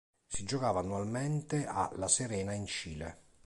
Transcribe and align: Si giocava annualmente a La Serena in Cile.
Si 0.25 0.45
giocava 0.45 0.79
annualmente 0.79 1.67
a 1.67 1.87
La 1.97 2.07
Serena 2.07 2.53
in 2.53 2.65
Cile. 2.65 3.19